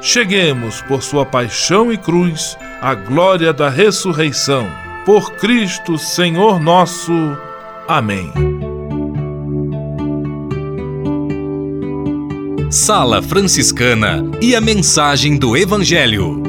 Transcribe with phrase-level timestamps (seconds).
[0.00, 4.66] cheguemos, por sua paixão e cruz, à glória da ressurreição.
[5.04, 7.12] Por Cristo, Senhor nosso.
[7.86, 8.32] Amém.
[12.70, 16.40] Sala Franciscana e a mensagem do Evangelho.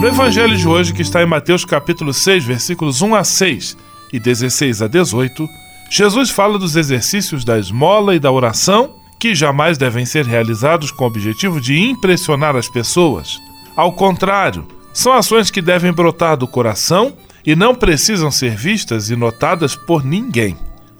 [0.00, 3.76] No Evangelho de hoje, que está em Mateus capítulo 6, versículos 1 a 6
[4.12, 5.48] e 16 a 18,
[5.90, 11.04] Jesus fala dos exercícios da esmola e da oração que jamais devem ser realizados com
[11.04, 13.38] o objetivo de impressionar as pessoas.
[13.76, 17.14] Ao contrário, são ações que devem brotar do coração
[17.44, 20.56] e não precisam ser vistas e notadas por ninguém.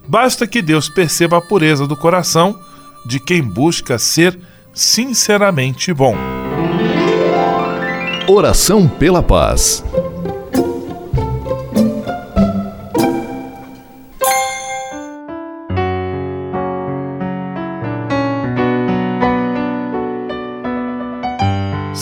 [0.07, 2.59] Basta que Deus perceba a pureza do coração
[3.05, 4.39] de quem busca ser
[4.73, 6.17] sinceramente bom.
[8.29, 9.85] Oração pela paz.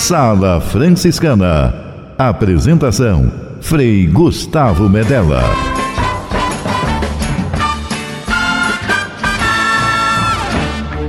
[0.00, 1.74] Sala Franciscana.
[2.16, 3.30] Apresentação:
[3.60, 5.42] Frei Gustavo Medella.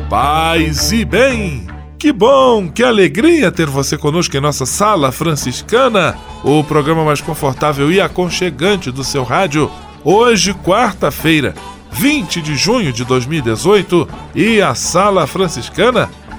[0.10, 1.66] Paz e bem!
[1.98, 7.90] Que bom, que alegria ter você conosco em nossa Sala Franciscana, o programa mais confortável
[7.90, 9.72] e aconchegante do seu rádio.
[10.04, 11.56] Hoje, quarta-feira,
[11.94, 16.10] 20 de junho de 2018, e a Sala Franciscana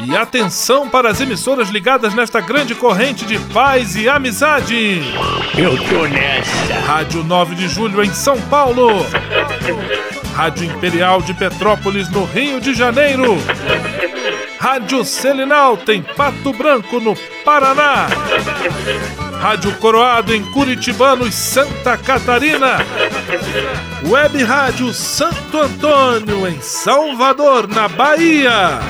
[0.00, 5.02] E atenção para as emissoras ligadas nesta grande corrente de paz e amizade.
[5.56, 6.74] Eu tô nessa.
[6.86, 9.04] Rádio 9 de Julho em São Paulo.
[10.34, 13.36] Rádio Imperial de Petrópolis no Rio de Janeiro.
[14.58, 18.06] Rádio Selinalta em Pato Branco no Paraná.
[19.40, 22.78] Rádio Coroado em Curitibano e Santa Catarina.
[24.04, 28.80] Web Rádio Santo Antônio em Salvador, na Bahia.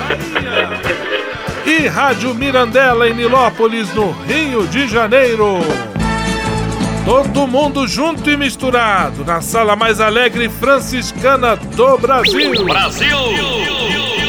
[1.68, 5.58] E Rádio Mirandela em Nilópolis, no Rio de Janeiro.
[7.04, 12.64] Todo mundo junto e misturado na sala mais alegre franciscana do Brasil.
[12.64, 13.97] Brasil!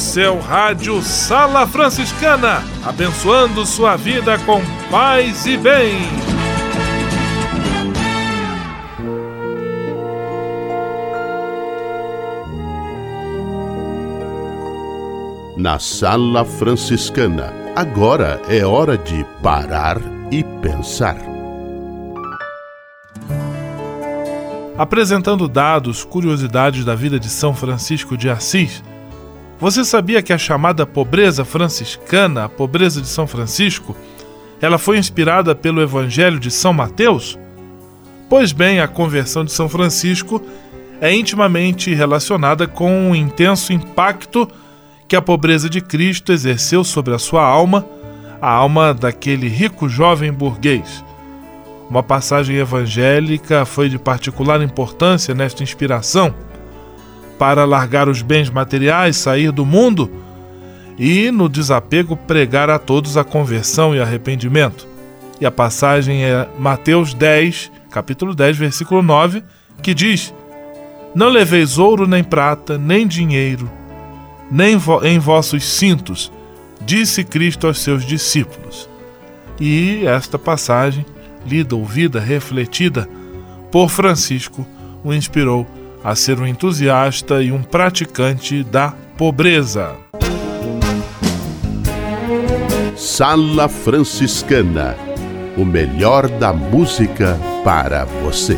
[0.00, 4.58] O seu rádio Sala Franciscana, abençoando sua vida com
[4.90, 5.98] paz e bem.
[15.58, 19.98] Na Sala Franciscana, agora é hora de parar
[20.30, 21.18] e pensar.
[24.78, 28.82] Apresentando dados, curiosidades da vida de São Francisco de Assis.
[29.60, 33.94] Você sabia que a chamada pobreza franciscana, a pobreza de São Francisco,
[34.58, 37.38] ela foi inspirada pelo Evangelho de São Mateus?
[38.26, 40.40] Pois bem, a conversão de São Francisco
[40.98, 44.48] é intimamente relacionada com o intenso impacto
[45.06, 47.84] que a pobreza de Cristo exerceu sobre a sua alma,
[48.40, 51.04] a alma daquele rico jovem burguês.
[51.90, 56.34] Uma passagem evangélica foi de particular importância nesta inspiração
[57.40, 60.10] para largar os bens materiais, sair do mundo
[60.98, 64.86] e, no desapego, pregar a todos a conversão e arrependimento.
[65.40, 69.42] E a passagem é Mateus 10, capítulo 10, versículo 9,
[69.82, 70.34] que diz:
[71.14, 73.70] Não leveis ouro nem prata, nem dinheiro,
[74.50, 76.30] nem em vossos cintos,
[76.82, 78.86] disse Cristo aos seus discípulos.
[79.58, 81.06] E esta passagem
[81.46, 83.08] lida, ouvida, refletida
[83.72, 84.66] por Francisco,
[85.02, 85.66] o inspirou
[86.02, 89.96] a ser um entusiasta e um praticante da pobreza.
[92.96, 94.96] Sala Franciscana
[95.60, 98.56] o melhor da música para você.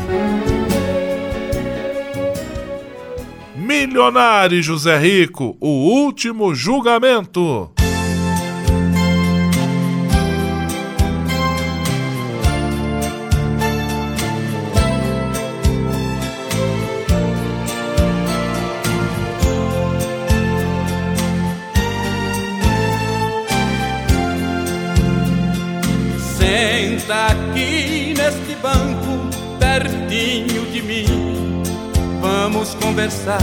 [3.56, 7.71] Milionário José Rico, o último julgamento.
[27.02, 29.28] Senta aqui neste banco,
[29.58, 31.62] pertinho de mim.
[32.20, 33.40] Vamos conversar.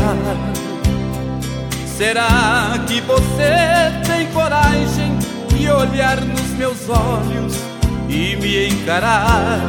[1.85, 5.17] Será que você tem coragem
[5.49, 7.53] de olhar nos meus olhos
[8.07, 9.59] e me encarar?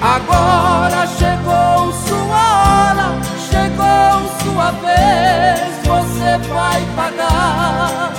[0.00, 3.12] Agora chegou sua hora,
[3.50, 8.12] chegou sua vez, você vai pagar.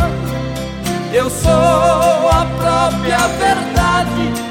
[1.14, 3.71] Eu sou a própria verdade.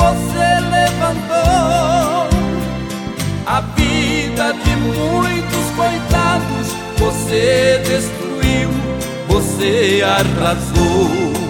[0.00, 2.28] você levantou.
[3.46, 8.70] A vida de muitos coitados você destruiu,
[9.28, 11.49] você arrasou.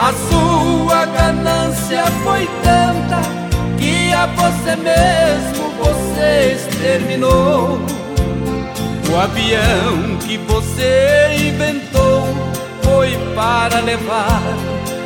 [0.00, 3.20] A sua ganância foi tanta
[3.76, 7.80] que a você mesmo você exterminou.
[9.10, 12.28] O avião que você inventou
[12.82, 14.40] foi para levar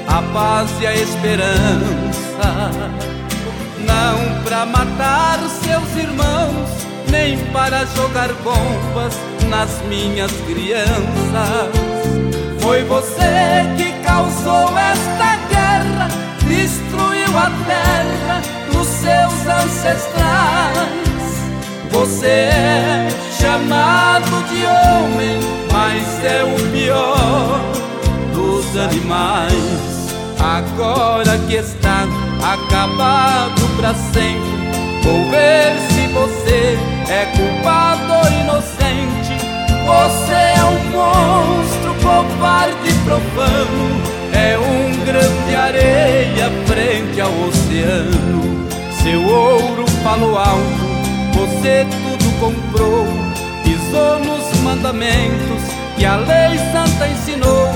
[0.09, 2.71] a paz e a esperança,
[3.79, 6.69] não para matar seus irmãos,
[7.09, 9.19] nem para jogar bombas
[9.49, 11.73] nas minhas crianças.
[12.61, 13.82] Foi você que
[14.13, 16.09] causou esta guerra,
[16.47, 20.83] destruiu a terra dos seus ancestrais.
[21.91, 23.09] Você é
[23.41, 25.41] chamado de homem,
[25.73, 27.61] mas é o pior
[28.35, 30.13] dos animais.
[30.39, 32.05] Agora que está
[32.43, 36.79] acabado para sempre, vou ver se você
[37.09, 38.82] é culpado ou inocente.
[39.87, 44.03] Você é um monstro, covarde e profano.
[44.33, 48.67] É um grande areia frente ao oceano.
[49.03, 50.93] Seu ouro falou alto
[51.33, 53.07] você tudo comprou,
[53.65, 55.63] pisou nos mandamentos
[55.97, 57.69] que a lei santa ensinou.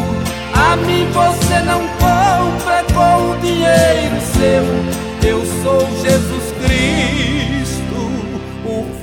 [0.55, 5.29] A mim você não compra com o dinheiro seu.
[5.29, 7.66] Eu sou Jesus Cristo,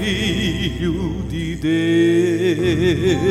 [0.03, 3.23] Filho de Deus.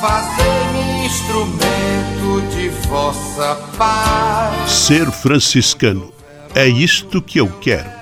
[0.00, 4.72] Fazei-me instrumento de vossa paz.
[4.72, 6.10] Ser franciscano
[6.54, 8.01] é isto que eu quero.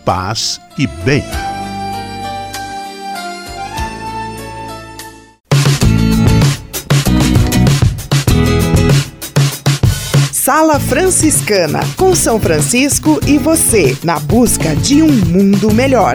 [0.04, 1.22] paz e bem.
[10.32, 16.14] Sala Franciscana, com São Francisco e você, na busca de um mundo melhor.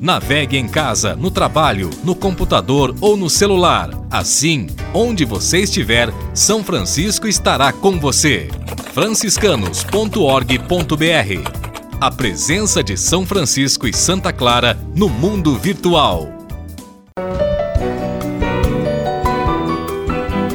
[0.00, 3.88] Navegue em casa, no trabalho, no computador ou no celular.
[4.10, 8.48] Assim, onde você estiver, São Francisco estará com você.
[8.92, 11.50] franciscanos.org.br
[11.98, 16.28] A presença de São Francisco e Santa Clara no mundo virtual.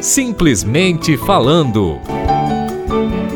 [0.00, 1.98] Simplesmente falando.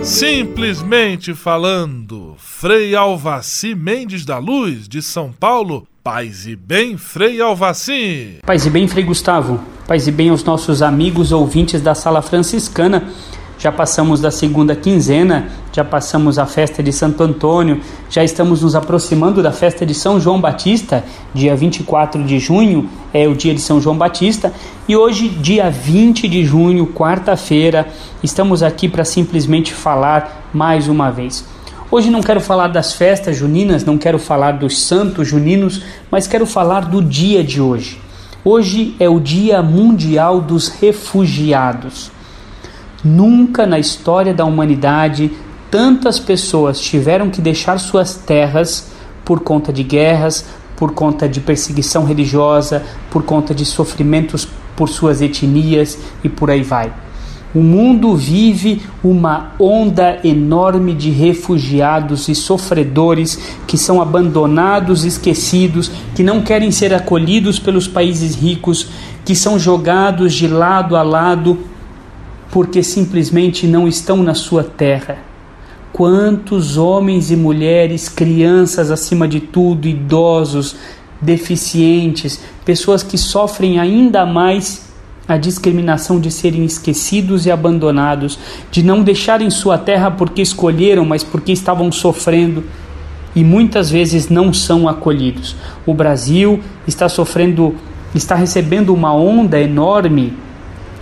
[0.04, 8.38] Simplesmente falando, Frei Alvaci Mendes da Luz, de São Paulo, Paz e bem, Frei Alvaci.
[8.46, 9.58] Paz e bem, Frei Gustavo.
[9.88, 13.08] Paz e bem aos nossos amigos ouvintes da Sala Franciscana.
[13.58, 18.76] Já passamos da segunda quinzena, já passamos a festa de Santo Antônio, já estamos nos
[18.76, 21.02] aproximando da festa de São João Batista,
[21.34, 24.52] dia 24 de junho é o dia de São João Batista,
[24.86, 27.88] e hoje, dia 20 de junho, quarta-feira,
[28.22, 31.55] estamos aqui para simplesmente falar mais uma vez.
[31.88, 36.44] Hoje não quero falar das festas juninas, não quero falar dos santos juninos, mas quero
[36.44, 38.00] falar do dia de hoje.
[38.44, 42.10] Hoje é o Dia Mundial dos Refugiados.
[43.04, 45.30] Nunca na história da humanidade
[45.70, 48.90] tantas pessoas tiveram que deixar suas terras
[49.24, 50.44] por conta de guerras,
[50.76, 56.62] por conta de perseguição religiosa, por conta de sofrimentos por suas etnias e por aí
[56.62, 56.92] vai.
[57.54, 66.22] O mundo vive uma onda enorme de refugiados e sofredores que são abandonados, esquecidos, que
[66.22, 68.88] não querem ser acolhidos pelos países ricos,
[69.24, 71.58] que são jogados de lado a lado
[72.50, 75.18] porque simplesmente não estão na sua terra.
[75.92, 80.76] Quantos homens e mulheres, crianças acima de tudo, idosos,
[81.20, 84.85] deficientes, pessoas que sofrem ainda mais
[85.28, 88.38] a discriminação de serem esquecidos e abandonados,
[88.70, 92.64] de não deixarem sua terra porque escolheram, mas porque estavam sofrendo
[93.34, 95.54] e muitas vezes não são acolhidos.
[95.84, 97.74] O Brasil está sofrendo,
[98.14, 100.32] está recebendo uma onda enorme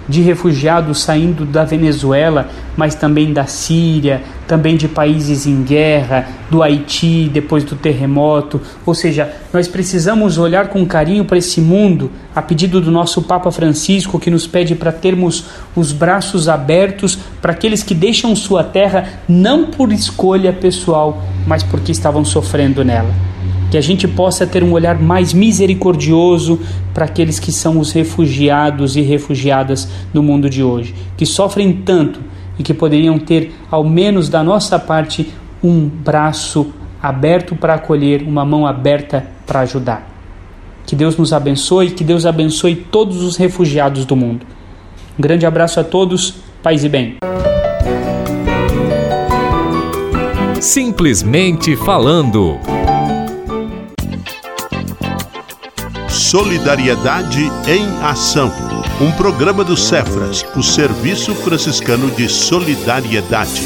[0.09, 6.63] de refugiados saindo da Venezuela, mas também da Síria, também de países em guerra, do
[6.63, 8.61] Haiti depois do terremoto.
[8.85, 13.51] Ou seja, nós precisamos olhar com carinho para esse mundo, a pedido do nosso Papa
[13.51, 15.45] Francisco, que nos pede para termos
[15.75, 21.93] os braços abertos para aqueles que deixam sua terra não por escolha pessoal, mas porque
[21.93, 23.34] estavam sofrendo nela
[23.75, 26.61] que a gente possa ter um olhar mais misericordioso
[26.95, 32.21] para aqueles que são os refugiados e refugiadas no mundo de hoje, que sofrem tanto
[32.57, 38.45] e que poderiam ter, ao menos da nossa parte, um braço aberto para acolher, uma
[38.45, 40.09] mão aberta para ajudar.
[40.87, 44.47] Que Deus nos abençoe, que Deus abençoe todos os refugiados do mundo.
[45.19, 47.17] Um grande abraço a todos, paz e bem.
[50.61, 52.74] Simplesmente falando.
[56.37, 58.51] Solidariedade em Ação.
[59.01, 63.63] Um programa do Cefras, o Serviço Franciscano de Solidariedade.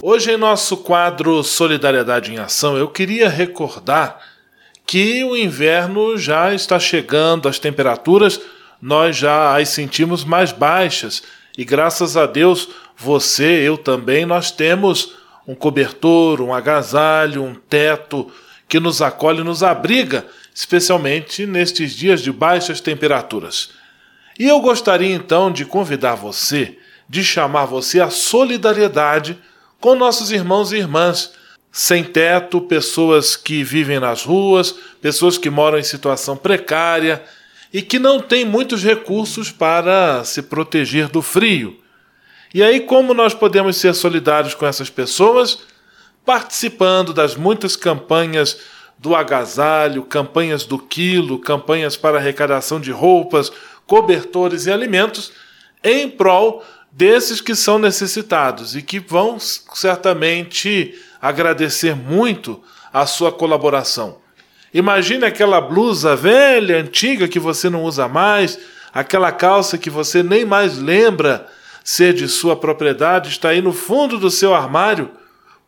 [0.00, 4.20] Hoje, em nosso quadro Solidariedade em Ação, eu queria recordar
[4.86, 8.40] que o inverno já está chegando, as temperaturas
[8.80, 11.20] nós já as sentimos mais baixas
[11.58, 15.16] e graças a Deus, você, eu também, nós temos
[15.48, 18.30] um cobertor, um agasalho, um teto
[18.68, 20.24] que nos acolhe, nos abriga
[20.54, 23.70] especialmente nestes dias de baixas temperaturas.
[24.38, 29.36] E eu gostaria então de convidar você, de chamar você à solidariedade
[29.80, 31.32] com nossos irmãos e irmãs
[31.72, 37.20] sem teto, pessoas que vivem nas ruas, pessoas que moram em situação precária
[37.72, 41.76] e que não têm muitos recursos para se proteger do frio.
[42.54, 45.64] E aí, como nós podemos ser solidários com essas pessoas?
[46.24, 48.56] Participando das muitas campanhas
[49.04, 53.52] do agasalho, campanhas do quilo, campanhas para arrecadação de roupas,
[53.86, 55.30] cobertores e alimentos
[55.82, 64.20] em prol desses que são necessitados e que vão certamente agradecer muito a sua colaboração.
[64.72, 68.58] Imagine aquela blusa velha, antiga que você não usa mais,
[68.90, 71.46] aquela calça que você nem mais lembra
[71.84, 75.10] ser de sua propriedade, está aí no fundo do seu armário,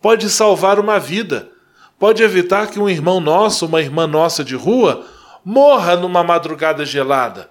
[0.01, 1.55] pode salvar uma vida
[1.99, 5.07] pode evitar que um irmão nosso, uma irmã nossa de rua,
[5.45, 7.51] morra numa madrugada gelada.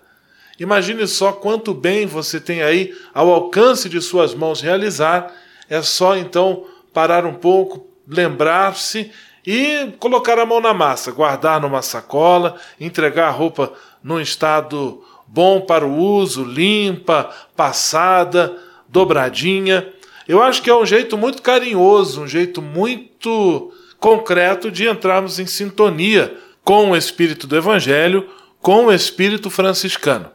[0.60, 5.34] Imagine só quanto bem você tem aí ao alcance de suas mãos realizar.
[5.69, 9.12] É só então parar um pouco, lembrar-se
[9.45, 15.62] e colocar a mão na massa, guardar numa sacola, entregar a roupa num estado bom
[15.62, 19.91] para o uso, limpa, passada, dobradinha.
[20.27, 23.73] Eu acho que é um jeito muito carinhoso, um jeito muito
[24.06, 28.30] concreto de entrarmos em sintonia com o espírito do Evangelho,
[28.62, 30.30] com o espírito franciscano.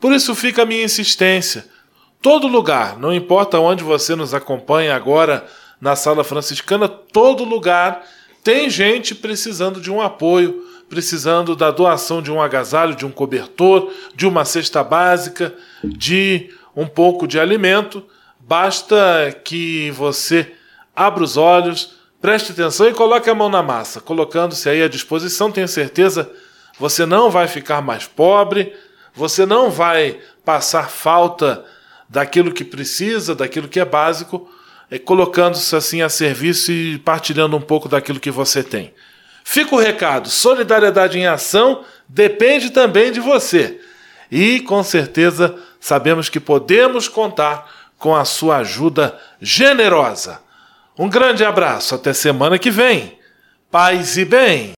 [0.00, 1.68] Por isso fica a minha insistência.
[2.20, 5.46] Todo lugar, não importa onde você nos acompanha agora
[5.80, 8.04] na sala franciscana, todo lugar
[8.42, 13.88] tem gente precisando de um apoio, precisando da doação de um agasalho, de um cobertor,
[14.16, 18.02] de uma cesta básica, de um pouco de alimento.
[18.40, 20.54] Basta que você
[20.92, 24.00] abra os olhos, Preste atenção e coloque a mão na massa.
[24.00, 26.30] Colocando-se aí à disposição, tenho certeza
[26.78, 28.74] você não vai ficar mais pobre,
[29.14, 31.64] você não vai passar falta
[32.08, 34.48] daquilo que precisa, daquilo que é básico,
[34.90, 38.92] é, colocando-se assim a serviço e partilhando um pouco daquilo que você tem.
[39.42, 43.80] Fica o recado: solidariedade em ação depende também de você.
[44.30, 50.45] E com certeza sabemos que podemos contar com a sua ajuda generosa.
[50.98, 53.18] Um grande abraço, até semana que vem.
[53.70, 54.72] Paz e bem.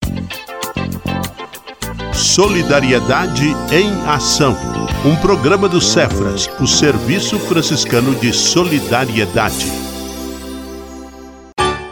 [2.15, 4.57] Solidariedade em Ação.
[5.05, 9.67] Um programa do Cefras, o Serviço Franciscano de Solidariedade.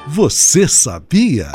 [0.07, 1.53] Você sabia?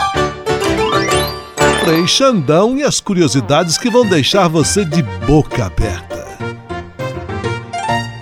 [1.84, 6.29] Frei Xandão e as curiosidades que vão deixar você de boca aberta.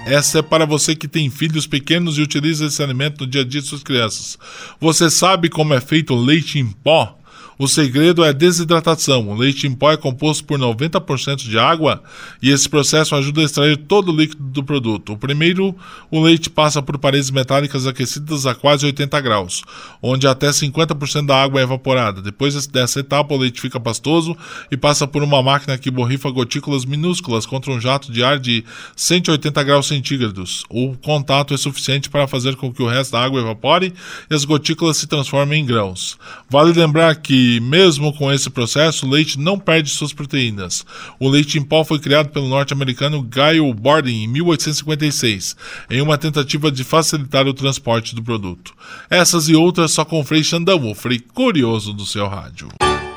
[0.10, 3.44] Essa é para você que tem filhos pequenos e utiliza esse alimento no dia a
[3.44, 4.38] dia de suas crianças.
[4.80, 7.17] Você sabe como é feito o leite em pó?
[7.60, 9.28] O segredo é a desidratação.
[9.30, 12.04] O leite em pó é composto por 90% de água
[12.42, 15.14] e esse processo ajuda a extrair todo o líquido do produto.
[15.14, 15.76] O primeiro,
[16.12, 19.64] o leite passa por paredes metálicas aquecidas a quase 80 graus,
[20.02, 22.22] onde até 50% da água é evaporada.
[22.22, 24.38] Depois dessa etapa, o leite fica pastoso
[24.70, 28.64] e passa por uma máquina que borrifa gotículas minúsculas contra um jato de ar de
[28.96, 30.64] 180 graus centígrados.
[30.70, 33.94] O contato é suficiente para fazer com que o resto da água evapore
[34.30, 36.18] e as gotículas se transformem em grãos.
[36.50, 40.86] Vale lembrar que, mesmo com esse processo, o leite não perde suas proteínas.
[41.20, 45.56] O leite em pó foi criado pelo norte-americano Guy Borden em 1856,
[45.90, 48.74] em uma tentativa de facilitar o transporte do produto.
[49.10, 52.70] Essas e outras só com o Frei Xandão, o Frei curioso do seu rádio.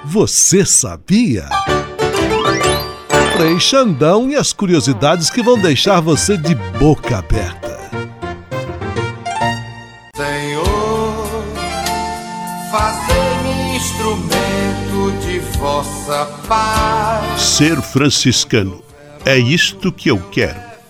[0.05, 1.49] Você sabia?
[3.37, 7.70] Frei Xandão e as curiosidades que vão deixar você de boca aberta.
[17.39, 18.83] Ser franciscano.
[19.25, 20.70] É isto que eu quero.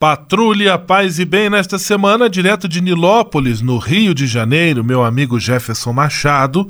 [0.00, 5.38] Patrulha Paz e Bem nesta semana, direto de Nilópolis, no Rio de Janeiro, meu amigo
[5.38, 6.66] Jefferson Machado,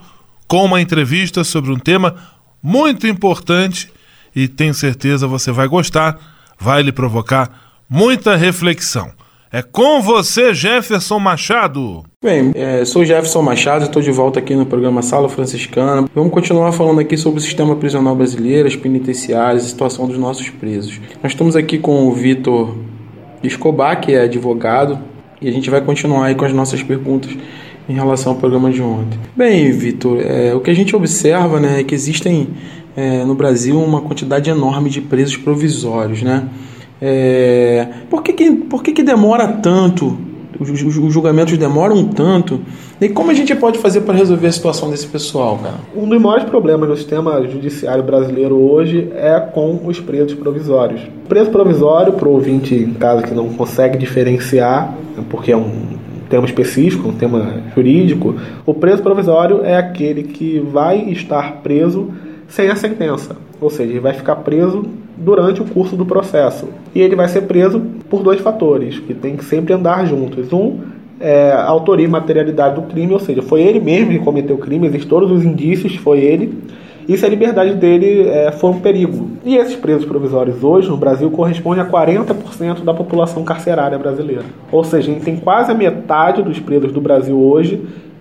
[0.49, 2.17] com uma entrevista sobre um tema
[2.61, 3.89] muito importante
[4.35, 6.19] e tenho certeza você vai gostar,
[6.59, 7.49] vai lhe provocar
[7.89, 9.13] muita reflexão.
[9.53, 12.03] É com você, Jefferson Machado.
[12.21, 16.05] Bem, é, sou Jefferson Machado, estou de volta aqui no programa Sala Franciscana.
[16.13, 20.51] Vamos continuar falando aqui sobre o sistema prisional brasileiro, as penitenciárias, a situação dos nossos
[20.51, 21.01] presos.
[21.23, 22.90] Nós estamos aqui com o Vitor
[23.43, 24.99] Escobar, que é advogado,
[25.41, 27.37] e a gente vai continuar aí com as nossas perguntas
[27.89, 29.19] em relação ao programa de ontem.
[29.35, 32.49] Bem, Vitor, é, o que a gente observa né, é que existem
[32.97, 36.23] é, no Brasil uma quantidade enorme de presos provisórios.
[36.23, 36.49] Né?
[37.01, 40.17] É, por que, que, por que, que demora tanto
[40.59, 42.61] os, os julgamentos demoram tanto.
[43.01, 45.77] E como a gente pode fazer para resolver a situação desse pessoal, cara?
[45.95, 51.01] Um dos maiores problemas do sistema judiciário brasileiro hoje é com os presos provisórios.
[51.29, 54.95] Preso provisório, para o ouvinte em casa que não consegue diferenciar,
[55.29, 55.71] porque é um
[56.29, 62.09] tema específico, um tema jurídico, o preso provisório é aquele que vai estar preso
[62.51, 64.85] sem a sentença, ou seja, ele vai ficar preso
[65.17, 66.69] durante o curso do processo.
[66.95, 70.53] E ele vai ser preso por dois fatores, que tem que sempre andar juntos.
[70.53, 70.81] Um
[71.21, 74.87] é autoria e materialidade do crime, ou seja, foi ele mesmo que cometeu o crime,
[74.87, 76.59] existem todos os indícios, foi ele,
[77.07, 79.31] e se a liberdade dele é, for um perigo.
[79.45, 84.45] E esses presos provisórios hoje no Brasil correspondem a 40% da população carcerária brasileira.
[84.73, 87.81] Ou seja, a gente tem quase a metade dos presos do Brasil hoje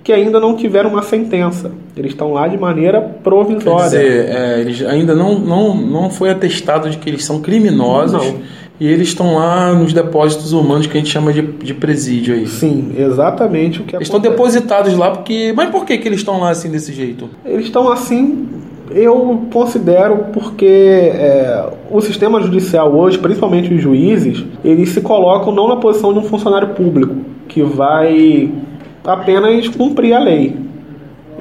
[0.10, 1.70] que ainda não tiveram uma sentença.
[1.96, 3.92] Eles estão lá de maneira provisória.
[3.92, 8.26] Quer dizer, é, eles ainda não, não, não foi atestado de que eles são criminosos.
[8.26, 8.42] Não.
[8.80, 12.48] E eles estão lá nos depósitos humanos que a gente chama de, de presídio aí.
[12.48, 15.54] Sim, exatamente o que Eles estão depositados lá porque.
[15.56, 17.30] Mas por que, que eles estão lá assim desse jeito?
[17.46, 18.48] Eles estão assim
[18.90, 20.66] eu considero porque
[21.14, 26.18] é, o sistema judicial hoje, principalmente os juízes, eles se colocam não na posição de
[26.18, 27.16] um funcionário público
[27.48, 28.52] que vai
[29.04, 30.56] apenas cumprir a lei.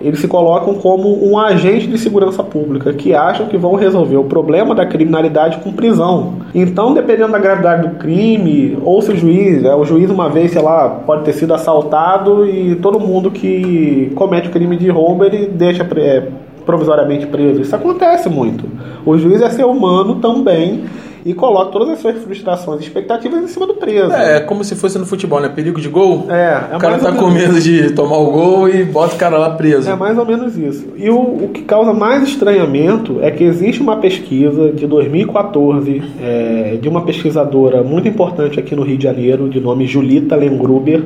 [0.01, 4.25] eles se colocam como um agente de segurança pública que acham que vão resolver o
[4.25, 6.35] problema da criminalidade com prisão.
[6.55, 10.53] Então, dependendo da gravidade do crime, ou se o juiz, é, o juiz uma vez,
[10.53, 15.25] sei lá, pode ter sido assaltado e todo mundo que comete o crime de roubo
[15.25, 16.29] ele deixa é,
[16.65, 17.61] provisoriamente preso.
[17.61, 18.67] Isso acontece muito.
[19.05, 20.85] O juiz é ser humano também
[21.29, 24.11] e coloca todas as suas frustrações e expectativas em cima do preso.
[24.13, 25.51] É, como se fosse no futebol, né?
[25.51, 26.25] Perigo de gol.
[26.31, 29.37] É, é o cara tá com medo de tomar o gol e bota o cara
[29.37, 29.91] lá preso.
[29.91, 30.87] É mais ou menos isso.
[30.97, 36.79] E o, o que causa mais estranhamento é que existe uma pesquisa de 2014 é,
[36.81, 41.03] de uma pesquisadora muito importante aqui no Rio de Janeiro, de nome Julita Lengruber,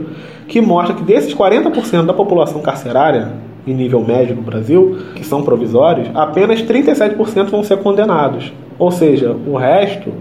[0.46, 3.32] que mostra que desses 40% da população carcerária,
[3.66, 8.52] em nível médio no Brasil, que são provisórios, apenas 37% vão ser condenados.
[8.78, 10.12] Ou seja, o resto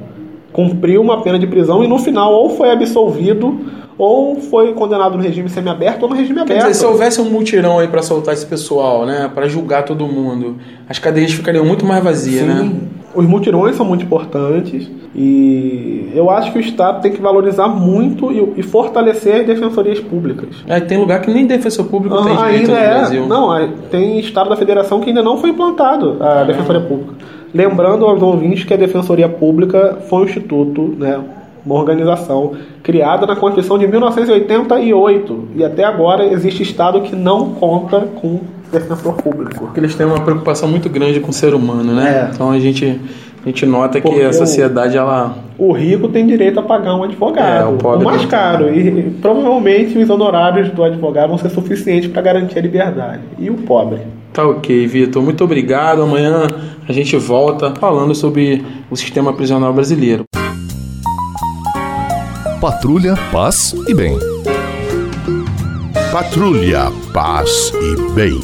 [0.51, 3.59] cumpriu uma pena de prisão e no final ou foi absolvido
[3.97, 6.59] ou foi condenado no regime semiaberto ou no regime aberto.
[6.59, 10.07] Quer dizer, se houvesse um mutirão aí para soltar esse pessoal, né, para julgar todo
[10.07, 10.57] mundo,
[10.89, 12.47] as cadeias ficariam muito mais vazias, Sim.
[12.47, 12.71] né?
[13.13, 18.31] Os mutirões são muito importantes e eu acho que o Estado tem que valorizar muito
[18.31, 20.63] e, e fortalecer as defensorias públicas.
[20.65, 22.97] É, tem lugar que nem defensor público ah, tem direito ainda no é.
[22.97, 23.27] Brasil.
[23.27, 26.43] Não, tem Estado da Federação que ainda não foi implantado a ah.
[26.45, 27.13] defensoria pública.
[27.53, 31.19] Lembrando aos ouvintes que a Defensoria Pública foi um instituto, né,
[31.65, 38.07] uma organização criada na Constituição de 1988 e até agora existe Estado que não conta
[38.21, 38.39] com
[38.71, 39.65] defensor público.
[39.65, 42.29] Porque eles têm uma preocupação muito grande com o ser humano, né?
[42.29, 42.33] É.
[42.33, 42.99] Então a gente
[43.43, 47.03] a gente nota Porque que a sociedade ela o rico tem direito a pagar um
[47.03, 51.37] advogado, é, o, pobre o mais caro e, e provavelmente os honorários do advogado vão
[51.37, 53.21] ser suficientes para garantir a liberdade.
[53.37, 53.99] E o pobre
[54.33, 55.21] Tá ok, Vitor.
[55.21, 56.01] Muito obrigado.
[56.01, 56.47] Amanhã
[56.87, 60.23] a gente volta falando sobre o sistema prisional brasileiro.
[62.59, 64.17] Patrulha, paz e bem.
[66.11, 68.39] Patrulha, paz e bem.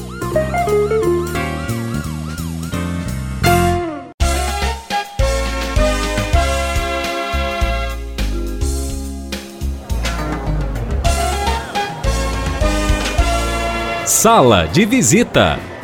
[14.05, 15.76] Sala de visita.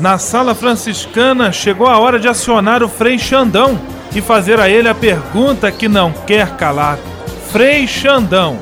[0.00, 3.78] Na sala franciscana chegou a hora de acionar o Frei Xandão
[4.14, 6.98] e fazer a ele a pergunta que não quer calar.
[7.52, 8.58] Frei Xandão,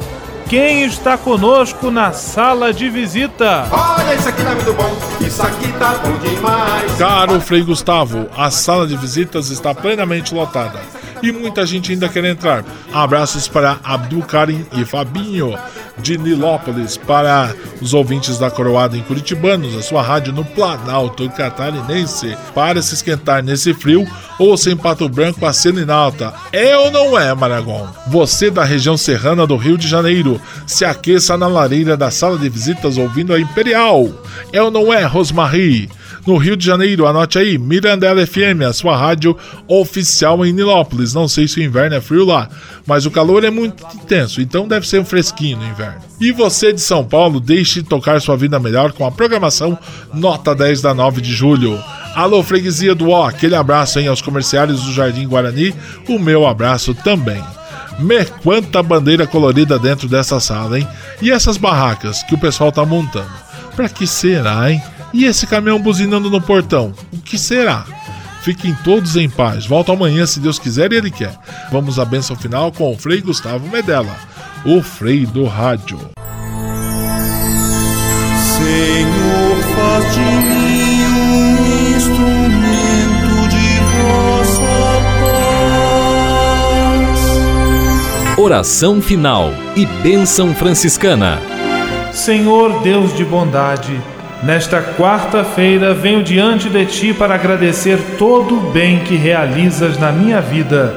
[0.49, 3.69] quem está conosco na sala de visita?
[3.71, 6.93] Olha, isso aqui tá muito bom, isso aqui tá bom demais.
[6.99, 10.81] Caro Frei Gustavo, a sala de visitas está plenamente lotada
[11.23, 12.65] e muita gente ainda quer entrar.
[12.93, 15.57] Abraços para Abdul Karim e Fabinho
[16.03, 22.37] de Nilópolis, para os ouvintes da Coroada em Curitibanos, a sua rádio no Planalto Catarinense,
[22.55, 24.07] para se esquentar nesse frio,
[24.39, 26.33] ou sem Pato Branco a Selinalta.
[26.53, 27.89] É ou não é, Maragon?
[28.07, 32.49] Você da região serrana do Rio de Janeiro, se aqueça na lareira da sala de
[32.49, 34.09] visitas ouvindo a Imperial.
[34.53, 35.89] É ou não é, Rosmarie?
[36.29, 37.07] no Rio de Janeiro.
[37.07, 41.15] Anote aí, Mirandela FM, a sua rádio oficial em Nilópolis.
[41.15, 42.49] Não sei se o inverno é frio lá,
[42.87, 45.88] mas o calor é muito intenso, então deve ser um fresquinho no inverno.
[46.21, 49.79] E você de São Paulo, deixe tocar sua vida melhor com a programação
[50.13, 51.83] Nota 10 da 9 de julho.
[52.15, 55.75] Alô, freguesia do O, aquele abraço hein, aos comerciários do Jardim Guarani,
[56.09, 57.43] o meu abraço também.
[57.99, 60.89] Me quanta bandeira colorida dentro dessa sala, hein?
[61.21, 63.31] E essas barracas que o pessoal tá montando?
[63.75, 64.83] Pra que será, hein?
[65.13, 66.93] E esse caminhão buzinando no portão?
[67.13, 67.85] O que será?
[68.43, 69.67] Fiquem todos em paz.
[69.67, 71.37] Volto amanhã, se Deus quiser e Ele quer.
[71.71, 74.17] Vamos à bênção final com o Frei Gustavo Medella,
[74.65, 75.99] o Frei do Rádio.
[78.57, 84.63] Senhor, faz de mim um instrumento de vossa
[86.91, 88.39] paz.
[88.39, 91.39] Oração final e bênção franciscana.
[92.13, 94.01] Senhor Deus de bondade,
[94.41, 100.41] Nesta quarta-feira venho diante de ti para agradecer todo o bem que realizas na minha
[100.41, 100.95] vida.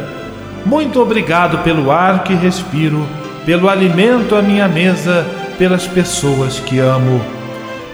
[0.64, 3.04] Muito obrigado pelo ar que respiro,
[3.46, 5.26] pelo alimento à minha mesa,
[5.58, 7.22] pelas pessoas que amo.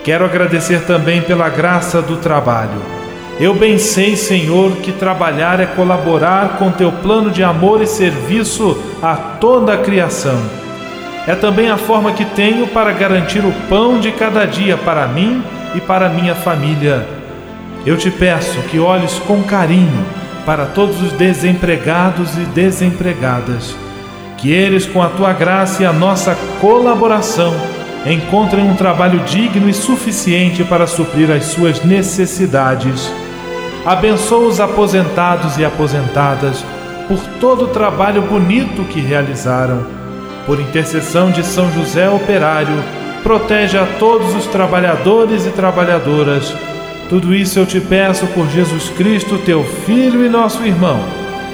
[0.03, 2.81] Quero agradecer também pela graça do trabalho.
[3.39, 8.81] Eu bem sei, Senhor, que trabalhar é colaborar com teu plano de amor e serviço
[9.01, 10.39] a toda a criação
[11.27, 15.43] é também a forma que tenho para garantir o pão de cada dia para mim
[15.75, 17.05] e para minha família.
[17.86, 20.05] Eu te peço que olhes com carinho
[20.45, 23.75] para todos os desempregados e desempregadas,
[24.38, 27.54] que eles, com a tua graça e a nossa colaboração,
[28.06, 33.12] encontrem um trabalho digno e suficiente para suprir as suas necessidades.
[33.86, 36.63] Abençoa os aposentados e aposentadas
[37.08, 39.97] por todo o trabalho bonito que realizaram
[40.47, 42.82] por intercessão de São José Operário,
[43.21, 46.56] protege a todos os trabalhadores e trabalhadoras.
[47.10, 51.00] Tudo isso eu te peço por Jesus Cristo, teu Filho e nosso irmão,